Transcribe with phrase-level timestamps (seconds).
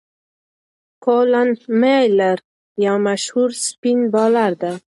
[1.03, 1.49] کولن
[1.81, 2.39] میلیر
[2.85, 4.75] یو مشهور سپېن بالر دئ.